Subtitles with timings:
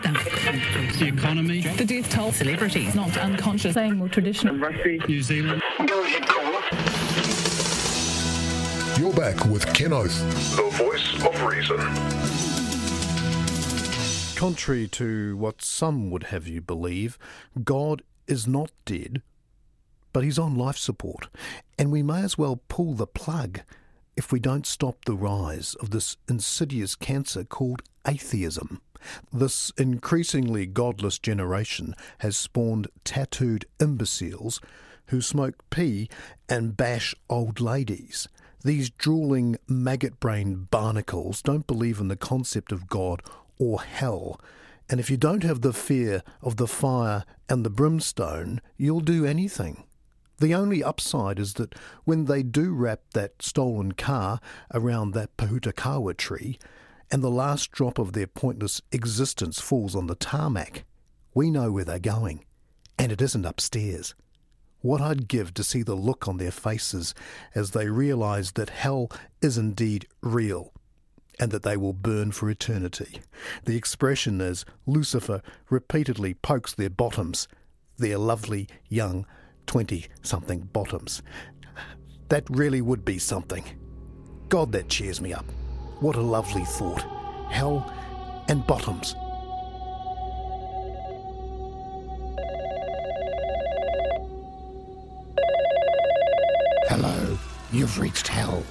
[0.00, 1.60] The economy.
[1.60, 4.54] The death toll celebrities, not unconscious, saying more traditional.
[4.56, 5.60] New Zealand.
[8.98, 10.18] You're back with Ken Oath.
[10.56, 11.76] The voice of reason.
[14.34, 17.18] Contrary to what some would have you believe,
[17.62, 19.20] God is not dead,
[20.14, 21.28] but he's on life support,
[21.78, 23.60] and we may as well pull the plug
[24.16, 28.80] if we don't stop the rise of this insidious cancer called atheism.
[29.32, 34.60] This increasingly godless generation has spawned tattooed imbeciles
[35.06, 36.08] who smoke P
[36.48, 38.28] and bash old ladies.
[38.64, 43.22] These drooling, maggot brained barnacles don't believe in the concept of God
[43.58, 44.40] or hell.
[44.88, 49.24] And if you don't have the fear of the fire and the brimstone, you'll do
[49.24, 49.84] anything.
[50.38, 54.40] The only upside is that when they do wrap that stolen car
[54.74, 56.58] around that pohutukawa tree,
[57.12, 60.84] and the last drop of their pointless existence falls on the tarmac,
[61.34, 62.42] we know where they're going,
[62.98, 64.14] and it isn't upstairs.
[64.80, 67.14] What I'd give to see the look on their faces
[67.54, 70.72] as they realise that hell is indeed real
[71.38, 73.20] and that they will burn for eternity.
[73.66, 77.46] The expression as Lucifer repeatedly pokes their bottoms,
[77.98, 79.26] their lovely young
[79.66, 81.22] 20 something bottoms.
[82.30, 83.64] That really would be something.
[84.48, 85.46] God, that cheers me up.
[86.02, 87.04] What a lovely thought.
[87.48, 87.88] Hell
[88.48, 89.14] and bottoms.
[96.88, 97.38] Hello,
[97.70, 98.64] you've reached hell.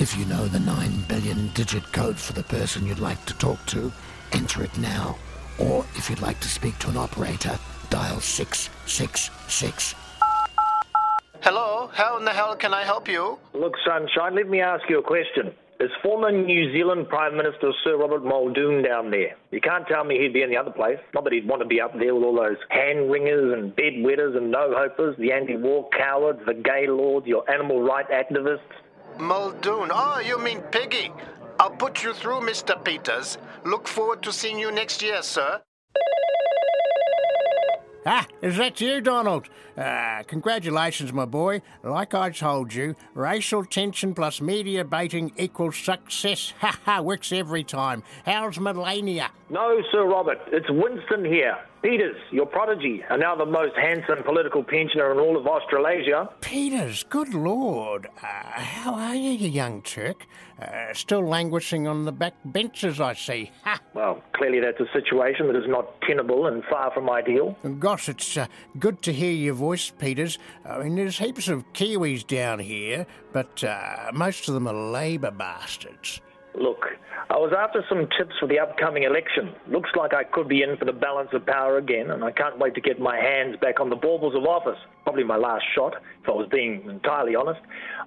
[0.00, 3.66] If you know the 9 billion digit code for the person you'd like to talk
[3.66, 3.92] to,
[4.32, 5.18] enter it now.
[5.58, 7.58] Or if you'd like to speak to an operator,
[7.90, 9.94] dial 666.
[11.42, 13.38] Hello, how in the hell can I help you?
[13.52, 15.52] Look, Sunshine, let me ask you a question.
[15.80, 19.36] Is former New Zealand Prime Minister Sir Robert Muldoon down there?
[19.52, 20.98] You can't tell me he'd be in the other place.
[21.14, 23.92] Not that he'd want to be up there with all those hand wringers and bed
[23.92, 28.58] bedwetters and no hopers, the anti war cowards, the gay lords, your animal rights activists.
[29.20, 29.90] Muldoon.
[29.92, 31.12] Oh, you mean Piggy.
[31.60, 32.82] I'll put you through, Mr.
[32.82, 33.38] Peters.
[33.64, 35.62] Look forward to seeing you next year, sir.
[38.06, 39.48] Ah, is that you, Donald?
[39.76, 41.62] Uh, congratulations, my boy.
[41.82, 46.52] Like I told you, racial tension plus media baiting equals success.
[46.60, 48.02] Ha ha, works every time.
[48.24, 49.30] How's Melania?
[49.50, 51.56] No, Sir Robert, it's Winston here.
[51.80, 56.28] Peters, your prodigy, and now the most handsome political pensioner in all of Australasia.
[56.42, 58.08] Peters, good lord.
[58.22, 60.26] Uh, how are you, you young Turk?
[60.60, 63.50] Uh, still languishing on the back benches, I see.
[63.64, 63.80] Ha!
[63.94, 67.56] Well, clearly that's a situation that is not tenable and far from ideal.
[67.62, 68.48] And gosh, it's uh,
[68.78, 70.38] good to hear your voice, Peters.
[70.66, 75.30] I mean, there's heaps of Kiwis down here, but uh, most of them are Labour
[75.30, 76.20] bastards.
[76.58, 76.86] Look,
[77.30, 79.54] I was after some tips for the upcoming election.
[79.68, 82.58] Looks like I could be in for the balance of power again, and I can't
[82.58, 84.78] wait to get my hands back on the baubles of office.
[85.04, 87.60] Probably my last shot, if I was being entirely honest.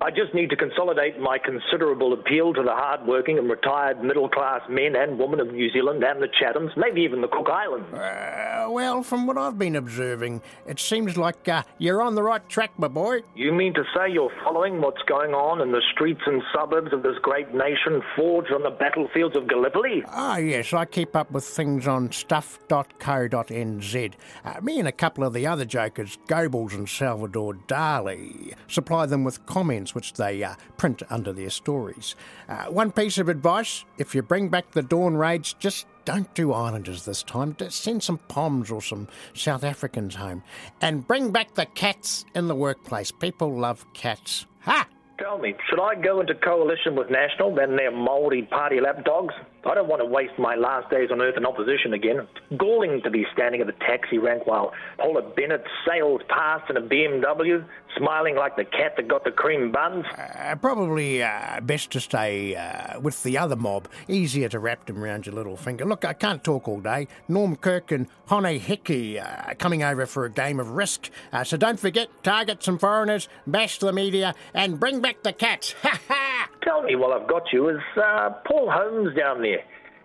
[0.00, 4.96] I just need to consolidate my considerable appeal to the hard-working and retired middle-class men
[4.96, 7.92] and women of New Zealand and the Chathams, maybe even the Cook Islands.
[7.92, 12.48] Uh, well, from what I've been observing, it seems like uh, you're on the right
[12.48, 13.20] track, my boy.
[13.34, 17.02] You mean to say you're following what's going on in the streets and suburbs of
[17.02, 18.02] this great nation
[18.38, 20.04] forged on the battlefields of Gallipoli?
[20.06, 24.12] Ah, yes, I keep up with things on stuff.co.nz.
[24.44, 29.24] Uh, me and a couple of the other jokers, Goebbels and Salvador Dali, supply them
[29.24, 32.14] with comments which they uh, print under their stories.
[32.48, 36.52] Uh, one piece of advice if you bring back the Dawn Raids, just don't do
[36.52, 37.56] Islanders this time.
[37.70, 40.44] Send some Poms or some South Africans home.
[40.80, 43.10] And bring back the cats in the workplace.
[43.10, 44.46] People love cats.
[44.60, 44.86] Ha!
[45.18, 49.34] Tell me, should I go into coalition with National and their Māori Party lapdogs?
[49.68, 52.20] I don't want to waste my last days on Earth in opposition again.
[52.20, 56.76] It's galling to be standing at the taxi rank while Paula Bennett sails past in
[56.76, 57.64] a BMW,
[57.96, 60.06] smiling like the cat that got the cream buns.
[60.16, 63.88] Uh, probably uh, best to stay uh, with the other mob.
[64.08, 65.84] Easier to wrap them round your little finger.
[65.84, 67.08] Look, I can't talk all day.
[67.28, 71.10] Norm Kirk and Hone Heke uh, coming over for a game of risk.
[71.32, 75.74] Uh, so don't forget, target some foreigners, bash the media, and bring back the cats.
[75.88, 76.27] Ha ha!
[76.68, 79.60] Tell me while I've got you, is uh, Paul Holmes down there?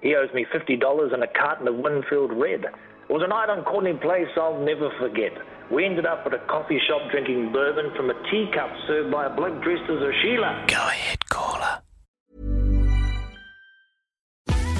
[0.00, 2.64] He owes me $50 and a carton of Winfield Red.
[2.64, 5.32] It was a night on Courtney Place I'll never forget.
[5.70, 9.36] We ended up at a coffee shop drinking bourbon from a teacup served by a
[9.36, 10.64] bloke dressed as a Sheila.
[10.66, 11.82] Go ahead, caller.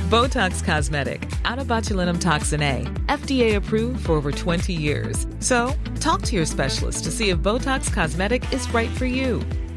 [0.08, 5.26] Botox Cosmetic, onabotulinumtoxinA, FDA approved for over 20 years.
[5.40, 9.42] So, talk to your specialist to see if Botox Cosmetic is right for you.